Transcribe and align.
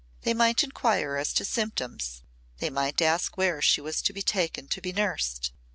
They 0.23 0.33
might 0.33 0.63
inquire 0.63 1.15
as 1.15 1.31
to 1.33 1.45
symptoms, 1.45 2.23
they 2.57 2.71
might 2.71 3.03
ask 3.03 3.37
where 3.37 3.61
she 3.61 3.81
was 3.81 4.01
to 4.01 4.13
be 4.13 4.23
taken 4.23 4.67
to 4.69 4.81
be 4.81 4.91
nursed. 4.91 5.51